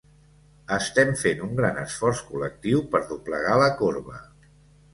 Estem 0.77 1.11
fent 1.23 1.43
un 1.49 1.53
gran 1.59 1.77
esforç 1.83 2.23
col·lectiu 2.31 2.83
per 2.95 3.05
doblegar 3.13 3.61
la 3.65 3.71
corba. 3.85 4.21